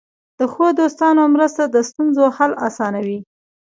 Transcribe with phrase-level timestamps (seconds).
[0.39, 3.19] د ښو دوستانو مرسته د ستونزو حل اسانوي.